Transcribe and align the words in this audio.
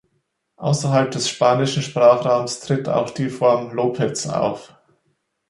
Außerhalb 0.55 1.11
des 1.11 1.29
spanischen 1.29 1.83
Sprachraums 1.83 2.59
tritt 2.61 2.89
auch 2.89 3.11
die 3.11 3.29
Form 3.29 3.71
Lopez 3.71 4.25
auf. 4.25 4.73